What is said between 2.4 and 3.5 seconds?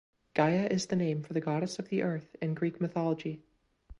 in Greek mythology.